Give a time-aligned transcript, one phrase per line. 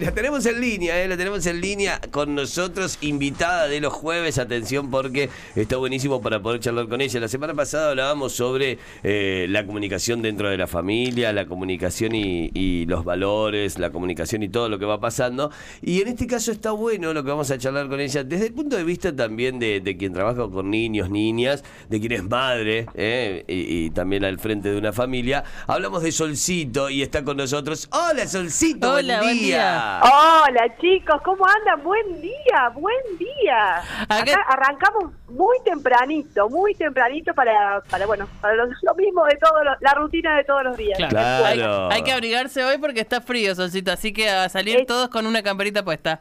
[0.00, 1.08] La tenemos en línea, ¿eh?
[1.08, 4.38] la tenemos en línea con nosotros, invitada de los jueves.
[4.38, 7.18] Atención, porque está buenísimo para poder charlar con ella.
[7.18, 12.86] La semana pasada hablábamos sobre eh, la comunicación dentro de la familia, la comunicación y,
[12.86, 15.50] los valores, la comunicación y todo lo que va pasando.
[15.82, 18.52] Y en este caso está bueno lo que vamos a charlar con ella desde el
[18.52, 23.44] punto de vista también de, quien trabaja con niños, niñas, de quien es madre ¿eh?
[23.48, 25.42] y, y, también al frente de una familia.
[25.66, 27.88] Hablamos de Solcito y está con nosotros.
[27.90, 29.87] Hola, Solcito, Hola, buen día.
[30.02, 31.82] Hola chicos, ¿cómo andan?
[31.82, 33.82] Buen día, buen día.
[34.08, 39.94] Acá arrancamos muy tempranito, muy tempranito para, para bueno, para lo, mismo de todo, la
[39.94, 40.98] rutina de todos los días.
[41.08, 41.88] Claro.
[41.90, 45.42] Hay, que abrigarse hoy porque está frío, Solcito, así que a salir todos con una
[45.42, 46.20] camperita puesta.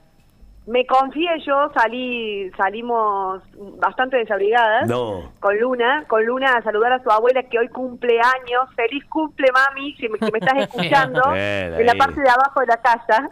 [0.68, 3.42] Me confié yo, salí, salimos
[3.80, 4.86] bastante desabrigadas.
[4.88, 5.32] No.
[5.40, 8.68] Con Luna, con Luna a saludar a su abuela que hoy cumple años.
[8.76, 13.30] Feliz cumple, mami, si me, estás escuchando, en la parte de abajo de la casa.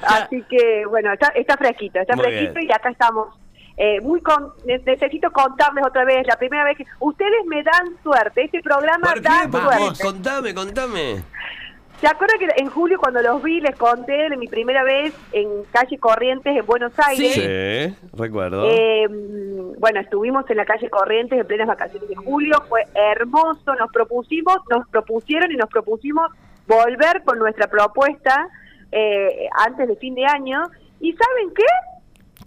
[0.02, 3.28] Así que, bueno, está, está fresquito, está fresquito y acá estamos.
[3.76, 8.42] Eh, muy con, necesito contarles otra vez, la primera vez que ustedes me dan suerte,
[8.42, 10.02] este programa da suerte.
[10.02, 11.22] Contame, contame.
[12.00, 15.64] ¿Se acuerdan que en julio cuando los vi les conté de mi primera vez en
[15.72, 17.32] calle Corrientes en Buenos Aires?
[17.32, 18.70] Sí, recuerdo.
[18.70, 19.06] Eh,
[19.78, 24.58] bueno, estuvimos en la calle Corrientes en plenas vacaciones de julio, fue hermoso, nos propusimos,
[24.70, 26.30] nos propusieron y nos propusimos
[26.68, 28.48] volver con nuestra propuesta
[28.92, 30.62] eh, antes de fin de año.
[31.00, 31.64] ¿Y saben qué?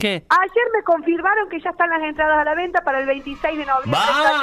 [0.07, 3.65] Ayer me confirmaron que ya están las entradas a la venta para el 26 de
[3.65, 3.99] noviembre.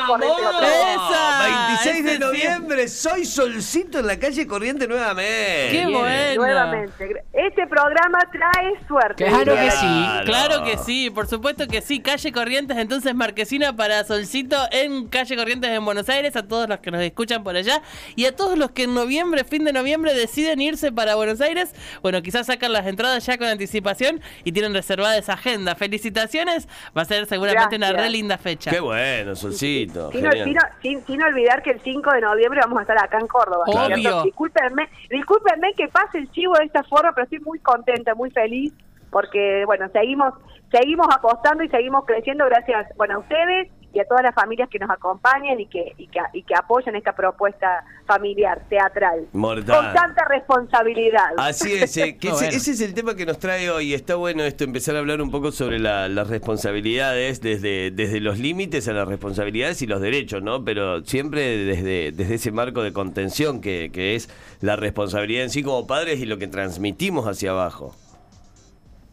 [0.08, 0.20] ¡Vamos!
[0.20, 5.68] 26 de noviembre, soy solcito en la calle Corriente nuevamente.
[5.70, 6.42] ¡Qué bueno!
[6.42, 7.24] Nuevamente.
[7.32, 9.24] Este programa trae suerte.
[9.24, 12.00] Claro que sí, claro que sí, por supuesto que sí.
[12.00, 16.78] Calle Corrientes, entonces Marquesina para Solcito en Calle Corrientes en Buenos Aires, a todos los
[16.78, 17.82] que nos escuchan por allá
[18.14, 21.74] y a todos los que en noviembre, fin de noviembre, deciden irse para Buenos Aires.
[22.00, 27.02] Bueno, quizás sacan las entradas ya con anticipación y tienen reservada esa agenda Felicitaciones, va
[27.02, 28.70] a ser seguramente una re linda fecha.
[28.70, 30.10] Qué bueno, Solcito.
[30.12, 33.64] Sin, olvidar que el 5 de noviembre vamos a estar acá en Córdoba.
[33.66, 34.22] Obvio.
[34.24, 38.72] Discúlpenme, discúlpenme que pase el chivo de esta forma, pero estoy muy contenta, muy feliz,
[39.10, 40.34] porque, bueno, seguimos
[40.70, 44.78] seguimos apostando y seguimos creciendo gracias, bueno, a ustedes y a todas las familias que
[44.78, 49.26] nos acompañan y que, y que, y que apoyan esta propuesta familiar, teatral.
[49.32, 51.30] Con tanta responsabilidad.
[51.36, 53.94] Así es, eh, ese, es el tema que nos trae hoy.
[53.94, 58.88] Está bueno esto, empezar a hablar un poco sobre las responsabilidades, desde, desde los límites
[58.88, 60.64] a las responsabilidades y los derechos, ¿no?
[60.64, 64.28] Pero siempre desde, desde ese marco de contención que, que es
[64.60, 67.94] la responsabilidad en sí como padres y lo que transmitimos hacia abajo.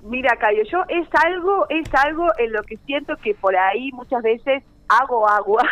[0.06, 4.22] Mira, Cayo, yo es algo, es algo en lo que siento que por ahí muchas
[4.22, 5.64] veces hago agua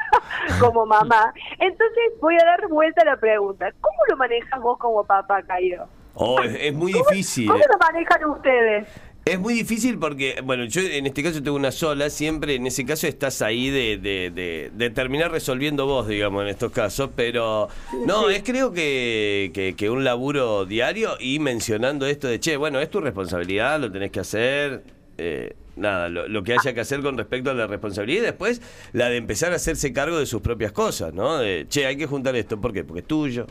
[0.60, 1.34] como mamá.
[1.58, 3.70] Entonces voy a dar vuelta a la pregunta.
[3.82, 5.84] ¿Cómo lo manejas vos como papá, Cayo?
[6.14, 7.46] Oh, es, muy difícil.
[7.46, 8.88] ¿Cómo lo manejan ustedes?
[9.24, 12.84] Es muy difícil porque, bueno, yo en este caso tengo una sola, siempre en ese
[12.84, 17.70] caso estás ahí de, de, de, terminar resolviendo vos, digamos, en estos casos, pero
[18.06, 22.90] no, es creo que, que, un laburo diario y mencionando esto de, che, bueno, es
[22.90, 24.82] tu responsabilidad, lo tenés que hacer,
[25.16, 28.60] eh, nada, lo, lo, que haya que hacer con respecto a la responsabilidad y después
[28.92, 31.38] la de empezar a hacerse cargo de sus propias cosas, ¿no?
[31.38, 32.84] De, che, hay que juntar esto, ¿por qué?
[32.84, 33.46] Porque es tuyo.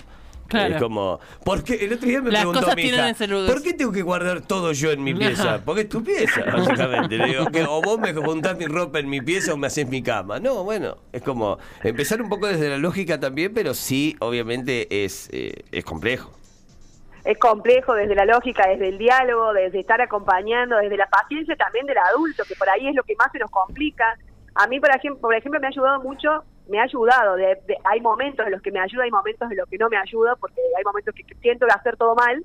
[0.52, 1.76] Es como, ¿por qué?
[1.86, 3.14] El otro día me preguntó mi hija,
[3.48, 5.62] ¿por qué tengo que guardar todo yo en mi pieza?
[5.66, 7.18] Porque es tu pieza, básicamente.
[7.18, 9.88] Le digo, que, o vos me juntás mi ropa en mi pieza o me haces
[9.88, 10.40] mi cama.
[10.40, 15.30] No, bueno, es como empezar un poco desde la lógica también, pero sí, obviamente es,
[15.32, 16.32] eh, es complejo.
[17.24, 21.86] Es complejo desde la lógica, desde el diálogo, desde estar acompañando, desde la paciencia también
[21.86, 24.18] del adulto, que por ahí es lo que más se nos complica.
[24.56, 27.36] A mí, por ejemplo, por ejemplo me ha ayudado mucho me ha ayudado.
[27.36, 29.98] De, hay momentos en los que me ayuda, hay momentos en los que no me
[29.98, 32.44] ayuda, porque hay momentos que, siento que hacer todo mal.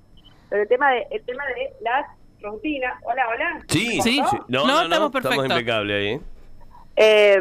[0.48, 2.06] Pero el tema de, el tema de las
[2.40, 2.94] rutinas.
[3.02, 3.60] Hola, hola.
[3.68, 4.20] Sí, sí.
[4.48, 6.20] No, no, no, estamos, estamos impecables ahí.
[7.00, 7.40] Eh,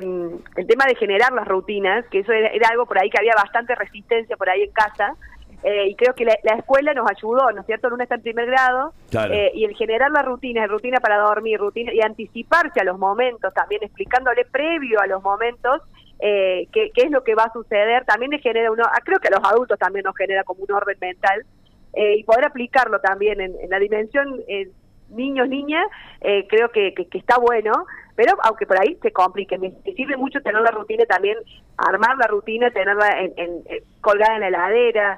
[0.56, 3.74] el tema de generar las rutinas, que eso era, algo por ahí que había bastante
[3.74, 5.16] resistencia por ahí en casa.
[5.64, 7.90] Eh, y creo que la, escuela nos ayudó, ¿no es cierto?
[7.90, 11.92] Luna está en primer grado eh, y el generar las rutinas, rutina para dormir, rutina
[11.94, 15.82] y anticiparse a los momentos, también explicándole previo a los momentos
[16.20, 19.28] eh, qué, es lo que va a suceder, también le genera uno, ah, creo que
[19.28, 21.46] a los adultos también nos genera como un orden mental,
[21.94, 24.70] eh, y poder aplicarlo también en, la dimensión eh,
[25.10, 25.86] niños, niñas,
[26.22, 27.86] eh, creo que, que, está bueno,
[28.18, 31.38] pero aunque por ahí se complique, me, sirve mucho tener la rutina también,
[31.78, 33.64] armar la rutina, tenerla en,
[34.02, 35.18] colgada en la heladera,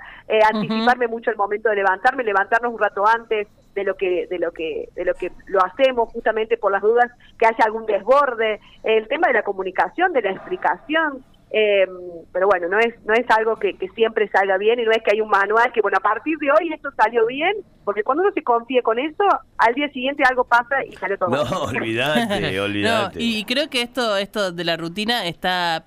[0.54, 4.51] anticiparme mucho el momento de levantarme, levantarnos un rato antes, de lo que de lo
[4.51, 8.60] que de lo que lo hacemos justamente por las dudas que haya algún desborde.
[8.84, 11.88] El tema de la comunicación de la explicación eh,
[12.31, 15.12] pero bueno, no es no es algo que, siempre salga bien y no es que
[15.13, 17.56] hay un manual que, bueno, a partir de hoy esto salió bien,
[17.90, 19.24] porque cuando uno se confía con eso,
[19.58, 23.20] al día siguiente algo pasa y sale todo No, olvídate, olvídate.
[23.20, 25.86] y creo que esto, esto de la rutina está...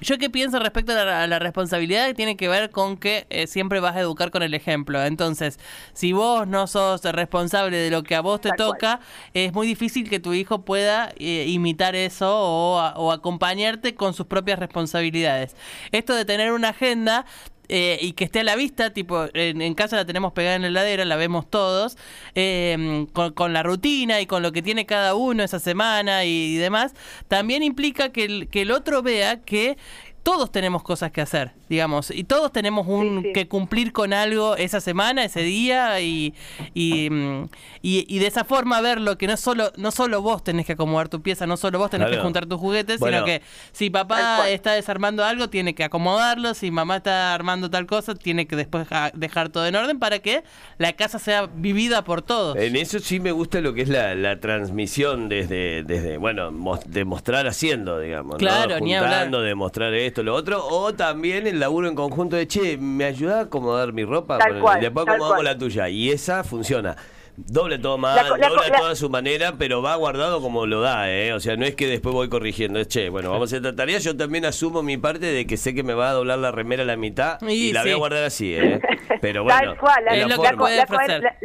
[0.00, 3.94] Yo que pienso respecto a la, responsabilidad tiene que ver con que eh, siempre vas
[3.94, 5.00] a educar con el ejemplo.
[5.04, 5.60] Entonces,
[5.92, 8.98] si vos no sos responsable de lo que a vos te toca,
[9.32, 14.26] es muy difícil que tu hijo pueda eh, imitar eso o, o acompañarte con sus
[14.26, 15.54] propias responsabilidades
[15.92, 17.24] Esto de tener una agenda
[17.68, 20.68] eh, y que esté a la vista, tipo, en, casa la tenemos pegada en la
[20.68, 21.96] heladera, la vemos todos,
[22.34, 26.94] em, con, la rutina y con lo que tiene cada uno esa semana y, demás,
[27.28, 29.76] también implica que el, que el otro vea que
[30.26, 34.80] todos tenemos cosas que hacer, digamos, y todos tenemos un que cumplir con algo esa
[34.80, 36.34] semana, ese día, y,
[36.74, 37.44] mm,
[37.80, 41.08] y, y, de esa forma verlo, que no solo, no solo vos tenés que acomodar
[41.08, 43.40] tu pieza, no solo vos tenés que juntar tus juguetes, sino que
[43.70, 48.48] si papá está desarmando algo, tiene que acomodarlo, si mamá está armando tal cosa, tiene
[48.48, 50.42] que después dejar todo en orden para que
[50.78, 52.56] la casa sea vivida por todos.
[52.56, 56.50] En eso sí me gusta lo que es la, la transmisión desde, desde, bueno,
[56.88, 58.38] demostrar haciendo, digamos.
[58.38, 59.30] Claro, ni hablar.
[59.30, 63.42] demostrar esto lo otro, o también el laburo en conjunto de, che, ¿me ayuda a
[63.42, 64.38] acomodar mi ropa?
[64.38, 65.88] Tal cual, después acomodamos la tuya.
[65.88, 66.96] Y esa funciona.
[67.36, 71.34] Doble toma, doble a toda su manera, pero va guardado como lo da, ¿eh?
[71.34, 73.98] O sea, no es que después voy corrigiendo, es che, bueno, vamos a hacer tarea.
[73.98, 76.82] Yo también asumo mi parte de que sé que me va a doblar la remera
[76.82, 78.80] a la mitad y, la voy a guardar así, ¿eh?
[79.20, 81.36] Pero bueno, Tal cual, la, la,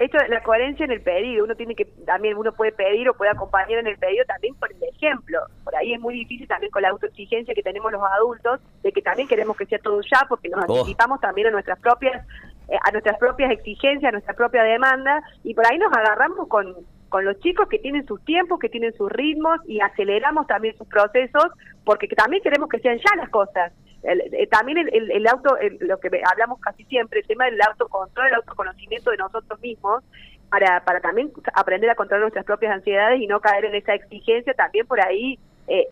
[0.00, 3.30] esto la coherencia en el pedido uno tiene que también uno puede pedir o puede
[3.30, 6.82] acompañar en el pedido también por el ejemplo por ahí es muy difícil también con
[6.82, 10.48] la autoexigencia que tenemos los adultos de que también queremos que sea todo ya porque
[10.48, 10.78] nos oh.
[10.78, 12.26] anticipamos también a nuestras propias
[12.68, 16.74] eh, a nuestras propias exigencias a nuestra propia demanda y por ahí nos agarramos con
[17.10, 20.86] con los chicos que tienen sus tiempos, que tienen sus ritmos y aceleramos también sus
[20.86, 21.46] procesos
[21.84, 23.72] porque también queremos que sean ya las cosas.
[24.02, 28.34] Eh, también el, el, auto, lo que hablamos casi siempre, el tema del autocontrol, el
[28.34, 30.02] autoconocimiento de nosotros mismos,
[30.48, 34.52] para, para también aprender a controlar nuestras propias ansiedades y no caer en esa exigencia
[34.54, 35.38] también por ahí,
[35.68, 35.86] eh,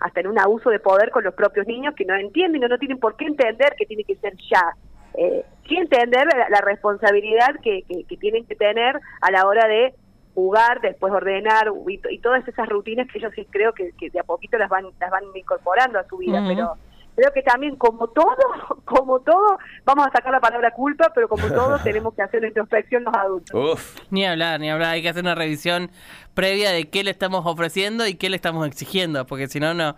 [0.00, 2.78] hasta en un abuso de poder con los propios niños que no entienden y no,
[2.78, 4.74] tienen por qué entender que tiene que ser ya.
[5.14, 9.92] Eh, sí entender la, responsabilidad que, que, tienen que tener a la hora de
[10.34, 14.24] jugar, después ordenar y, todas esas rutinas que ellos sí creo que, que, de a
[14.24, 16.76] poquito las van las van incorporando a su vida, pero
[17.20, 18.36] creo que también como todo,
[18.84, 22.48] como todo, vamos a sacar la palabra culpa, pero como todo tenemos que hacer una
[22.48, 24.06] introspección los adultos.
[24.10, 25.90] Ni hablar, ni hablar, hay que hacer una revisión
[26.34, 29.96] previa de qué le estamos ofreciendo y qué le estamos exigiendo, porque si no, no,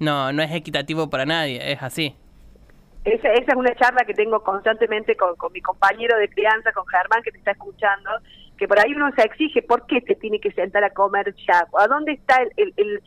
[0.00, 2.16] no, no es equitativo para nadie, es así.
[3.04, 6.86] Esa, esa es una charla que tengo constantemente con, con mi compañero de crianza, con
[6.86, 8.10] Germán, que te está escuchando,
[8.56, 11.66] que por ahí uno se exige, ¿por qué te tiene que sentar a comer ya?
[11.78, 13.02] ¿A dónde está el, el,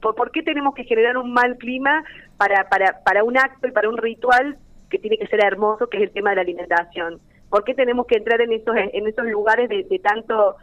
[0.00, 2.04] ¿Por qué tenemos que generar un mal clima
[2.36, 4.56] para, para, para un acto y para un ritual
[4.90, 7.20] que tiene que ser hermoso, que es el tema de la alimentación?
[7.50, 10.56] ¿Por qué tenemos que entrar en estos, en estos lugares de, tanto,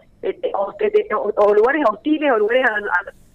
[1.36, 2.66] o, lugares hostiles, o lugares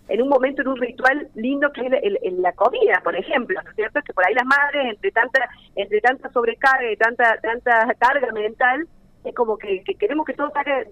[0.08, 3.76] en un momento, en un ritual lindo que es la comida, por ejemplo, ¿no es
[3.76, 4.00] cierto?
[4.02, 8.86] Que por ahí las madres, entre tanta, entre tanta sobrecarga y tanta, tanta carga mental,
[9.24, 10.84] es como que, queremos que todo salga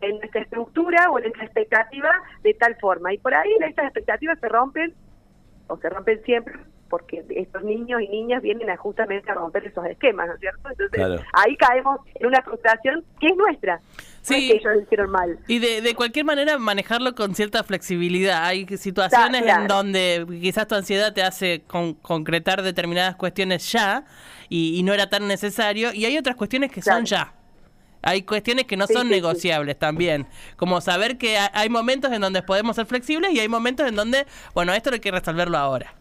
[0.00, 2.10] en nuestra estructura o en nuestra expectativa
[2.42, 3.12] de tal forma.
[3.12, 4.94] Y por ahí estas expectativas se rompen,
[5.66, 6.54] o se rompen siempre,
[6.88, 10.68] porque estos niños y niñas vienen a justamente a romper esos esquemas, ¿no es cierto?
[10.70, 13.80] Entonces ahí caemos en una frustración que es nuestra.
[14.22, 15.38] Sí, que ellos hicieron mal.
[15.48, 18.44] Y de, de cualquier manera manejarlo con cierta flexibilidad.
[18.44, 24.04] Hay situaciones en donde quizás tu ansiedad te hace concretar determinadas cuestiones ya
[24.48, 25.92] y, y, no era tan necesario.
[25.92, 27.34] Y hay otras cuestiones que son ya.
[28.04, 30.26] Hay cuestiones que no son negociables también.
[30.56, 34.26] Como saber que hay momentos en donde podemos ser flexibles y hay momentos en donde,
[34.54, 35.94] bueno, esto hay que resolverlo ahora.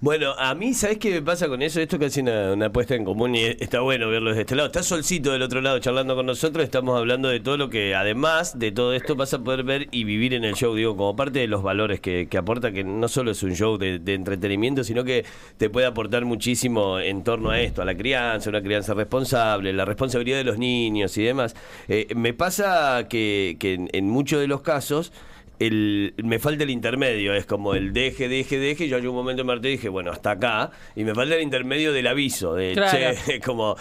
[0.00, 1.80] Bueno, a mí, ¿sabes qué me pasa con eso?
[1.80, 4.68] Esto que hace una, una apuesta en común y está bueno verlo desde este lado.
[4.68, 6.62] Está Solcito del otro lado charlando con nosotros.
[6.62, 10.04] Estamos hablando de todo lo que, además de todo esto, vas a poder ver y
[10.04, 13.08] vivir en el show, digo, como parte de los valores que, que aporta, que no
[13.08, 15.24] solo es un show de, entretenimiento, sino que
[15.56, 19.84] te puede aportar muchísimo en torno a esto, a la crianza, una crianza responsable, la
[19.84, 21.56] responsabilidad de los niños y demás.
[21.88, 25.12] Eh, me pasa que, que en muchos de los casos
[25.58, 28.88] el, me falta el intermedio, es como el deje, deje, deje.
[28.88, 30.70] Yo hay un momento en Marte dije, bueno, hasta acá.
[30.94, 33.76] Y me falta el intermedio del aviso, de che, como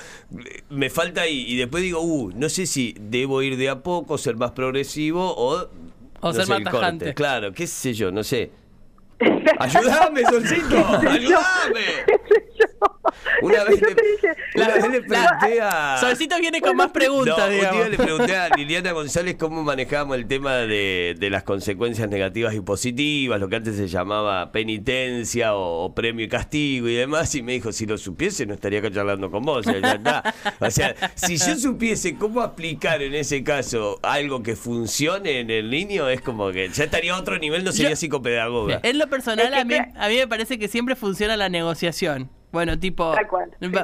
[0.69, 1.45] me falta ahí.
[1.47, 5.33] Y después digo, uh, no sé si debo ir de a poco, ser más progresivo
[5.35, 5.69] o.
[6.19, 7.13] O ser más tajante.
[7.13, 8.49] Claro, qué sé yo, no sé.
[9.59, 10.85] ¡Ayúdame, Solcito!
[11.09, 11.85] ¡Ayúdame!
[13.41, 13.95] Una vez, le,
[14.55, 15.97] una vez le pregunté a.
[16.01, 20.17] Solcito viene con más preguntas, no, Un día le pregunté a Liliana González cómo manejábamos
[20.17, 25.55] el tema de, de, las consecuencias negativas y positivas, lo que antes se llamaba penitencia
[25.55, 27.33] o, premio y castigo y demás.
[27.35, 29.65] Y me dijo: si lo supiese, no estaría acá charlando con vos.
[30.59, 35.69] O sea, si yo supiese cómo aplicar en ese caso algo que funcione en el
[35.69, 38.79] niño, es como que ya estaría a otro nivel, no sería psicopedagoga.
[38.83, 42.29] En lo personal, a mí, a mí me parece que siempre funciona la negociación.
[42.49, 43.13] Bueno, tipo,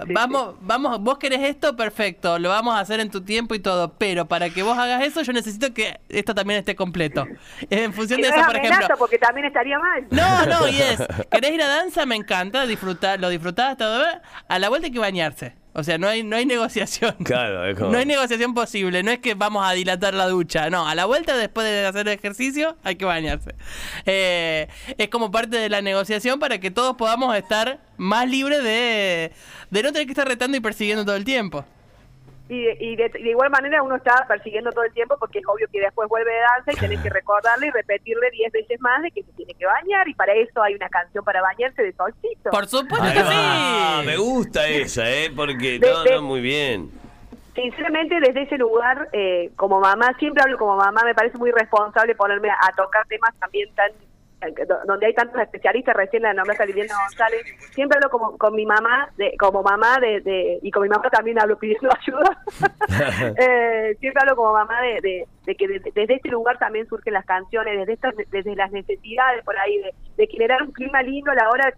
[0.07, 3.93] vamos, vamos, vos querés esto, perfecto, lo vamos a hacer en tu tiempo y todo,
[3.97, 7.27] pero para que vos hagas eso, yo necesito que esto también esté completo.
[7.69, 8.95] En función de eso, por ejemplo.
[8.97, 10.07] porque también estaría mal.
[10.11, 11.01] No, no, y es,
[11.31, 14.03] querés ir a danza, me encanta, disfrutar, lo disfrutás, todo,
[14.47, 15.55] a la vuelta hay que bañarse.
[15.73, 17.15] O sea, no hay, no hay negociación.
[17.23, 17.91] Claro, es como...
[17.91, 19.01] No hay negociación posible.
[19.01, 20.69] No es que vamos a dilatar la ducha.
[20.69, 23.55] No, a la vuelta, después de hacer ejercicio, hay que bañarse.
[24.05, 29.31] Eh, es como parte de la negociación para que todos podamos estar más libres de,
[29.71, 31.65] de no tener que estar retando y persiguiendo todo el tiempo.
[32.49, 36.09] Y, de, igual manera uno está persiguiendo todo el tiempo porque es obvio que después
[36.09, 39.31] vuelve de danza y tenés que recordarle y repetirle diez veces más de que se
[39.31, 42.51] tiene que bañar y para eso hay una canción para bañarse de solcito.
[42.51, 44.05] Por supuesto que sí.
[44.05, 45.31] Me gusta esa, ¿eh?
[45.33, 46.91] Porque todo muy bien.
[47.55, 52.15] Sinceramente, desde ese lugar, eh, como mamá, siempre hablo como mamá, me parece muy responsable
[52.15, 53.91] ponerme a tocar temas también tan
[54.85, 59.09] donde hay tantos especialistas, recién la nombraste Liliana González, siempre hablo como, con mi mamá,
[59.17, 62.43] de, como mamá de, y con mi mamá también hablo pidiendo ayuda,
[63.39, 67.93] eh, siempre hablo como mamá de, que desde este lugar también surgen las canciones, desde
[67.93, 69.81] estas, desde las necesidades por ahí,
[70.17, 71.73] de, generar un clima lindo a la hora,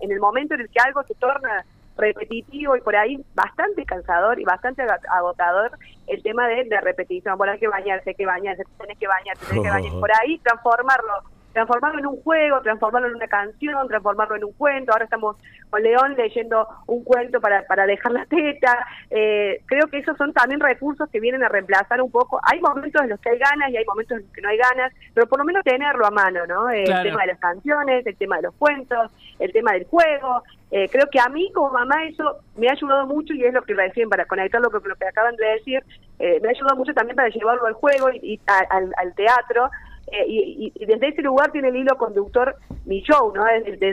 [0.00, 1.64] en el momento en el que algo se torna
[2.00, 5.72] repetitivo y por ahí bastante cansador y bastante agotador
[6.06, 9.62] el tema de, de repetición, por hay que bañarse, que bañarse, tenés que bañarse, tenés
[9.62, 11.12] que bañarse, por ahí transformarlo
[11.52, 14.92] transformarlo en un juego, transformarlo en una canción, transformarlo en un cuento.
[14.92, 15.36] Ahora estamos
[15.68, 18.86] con León leyendo un cuento para, para dejar la teta.
[19.10, 22.40] Eh, creo que esos son también recursos que vienen a reemplazar un poco.
[22.42, 24.58] Hay momentos en los que hay ganas y hay momentos en los que no hay
[24.58, 26.70] ganas, pero por lo menos tenerlo a mano, ¿no?
[26.70, 30.42] El tema de las canciones, el tema de los cuentos, el tema del juego.
[30.70, 33.62] Eh, creo que a mí como mamá eso me ha ayudado mucho y es lo
[33.62, 35.82] que recién para conectarlo con lo que acaban de decir,
[36.20, 39.68] eh, me ha ayudado mucho también para llevarlo al juego y, al, al teatro
[40.12, 43.44] eh, y, desde ese lugar tiene el hilo conductor mi show, ¿no?
[43.44, 43.92] Desde,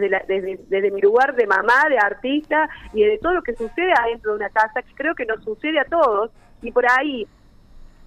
[0.67, 4.37] desde, mi lugar de mamá, de artista y de todo lo que sucede adentro de
[4.37, 6.31] una casa, que creo que nos sucede a todos.
[6.61, 7.27] Y por ahí,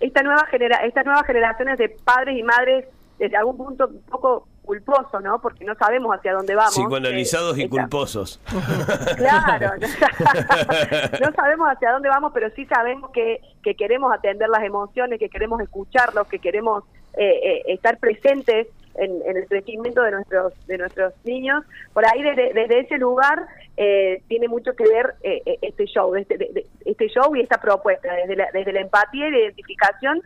[0.00, 2.86] esta nueva genera estas nuevas generaciones de padres y madres,
[3.18, 5.40] desde algún punto un poco culposo, ¿no?
[5.40, 6.74] Porque no sabemos hacia dónde vamos.
[6.74, 8.40] Psicoanalizados y culposos.
[9.16, 9.72] Claro,
[11.20, 15.28] no, sabemos hacia dónde vamos, pero sí sabemos que, que queremos atender las emociones, que
[15.28, 16.84] queremos escucharlos, que queremos
[17.14, 21.64] eh, eh, estar presentes en, el crecimiento de nuestros de nuestros niños.
[21.92, 23.46] Por ahí desde, ese lugar
[23.76, 28.48] eh, tiene mucho que ver este show, este, este show y esta propuesta, desde la,
[28.52, 30.22] desde la empatía y la identificación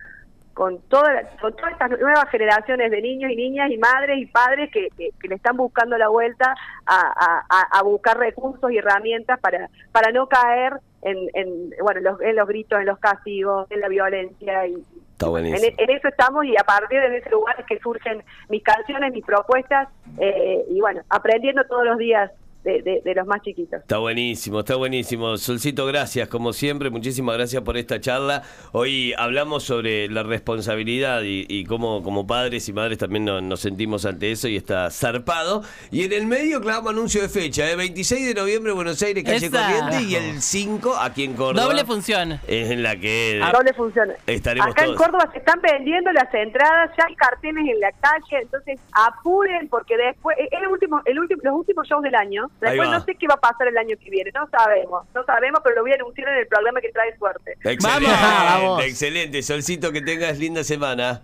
[0.54, 4.70] con, toda, con todas estas nuevas generaciones de niños y niñas y madres y padres
[4.72, 6.54] que, que, le están buscando la vuelta
[6.86, 12.36] a, a, buscar recursos y herramientas para, para no caer en, en, bueno, los, en
[12.36, 14.82] los gritos, en los castigos, en la violencia y,
[15.20, 19.24] en, eso estamos y a partir de ese lugar es que surgen mis canciones, mis
[19.24, 22.30] propuestas eh, y bueno, aprendiendo todos los días
[22.64, 23.80] de, los más chiquitos.
[23.80, 25.36] Está buenísimo, está buenísimo.
[25.36, 28.42] Solcito, gracias, como siempre, muchísimas gracias por esta charla.
[28.72, 34.32] Hoy hablamos sobre la responsabilidad y, cómo como padres y madres también nos, sentimos ante
[34.32, 35.62] eso y está zarpado.
[35.90, 37.76] Y en el medio clavamos anuncio de fecha, ¿eh?
[37.76, 41.66] 26 de noviembre Buenos Aires, calle Corriente, y el 5 aquí en Córdoba.
[41.66, 42.40] Doble función.
[42.46, 43.40] Es en la que...
[43.52, 44.10] doble función.
[44.26, 48.42] Estaremos Acá en Córdoba se están vendiendo las entradas, ya hay carteles en la calle,
[48.42, 52.88] entonces apuren porque después, es el último, el último, los últimos shows del año Después
[52.88, 55.76] no sé qué va a pasar el año que viene, no sabemos, no sabemos, pero
[55.76, 57.56] lo voy a anunciar en el programa que trae suerte.
[57.62, 58.84] Excelente, vamos.
[58.84, 59.42] excelente.
[59.42, 61.22] Solcito, que tengas linda semana.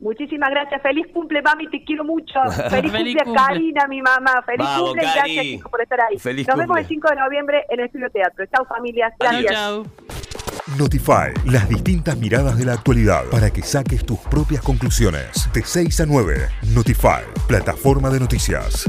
[0.00, 0.80] Muchísimas gracias.
[0.80, 1.68] Feliz cumple, mami.
[1.68, 2.40] Te quiero mucho.
[2.70, 4.42] Feliz, cumple a Karina, mi mamá.
[4.46, 6.16] Feliz cumple y gracias por estar ahí.
[6.46, 8.46] Nos vemos el 5 de noviembre en el Estudio Teatro.
[8.46, 9.12] Chao, familias.
[9.18, 9.52] Gracias.
[9.52, 9.84] Chao.
[10.78, 15.50] Notify, las distintas miradas de la actualidad para que saques tus propias conclusiones.
[15.52, 18.88] De 6 a 9, Notify, plataforma de noticias.